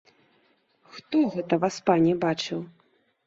Хто 0.95 1.19
гэта, 1.35 1.59
васпане, 1.63 2.13
бачыў! 2.27 2.59